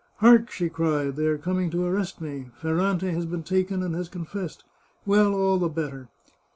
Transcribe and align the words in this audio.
"Hark!" 0.15 0.49
she 0.49 0.67
cried;" 0.67 1.15
they 1.15 1.27
are 1.27 1.37
coming 1.37 1.69
to 1.69 1.85
arrest 1.85 2.21
me! 2.21 2.49
Ferrante 2.59 3.11
has 3.11 3.27
been 3.27 3.43
taken 3.43 3.83
and 3.83 3.93
has 3.93 4.09
confessed. 4.09 4.63
Well, 5.05 5.35
all 5.35 5.59
the 5.59 5.69
better. 5.69 6.09